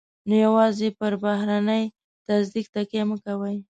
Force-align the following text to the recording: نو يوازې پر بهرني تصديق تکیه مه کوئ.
نو 0.27 0.33
يوازې 0.45 0.87
پر 0.99 1.13
بهرني 1.23 1.83
تصديق 2.27 2.67
تکیه 2.75 3.03
مه 3.09 3.17
کوئ. 3.23 3.57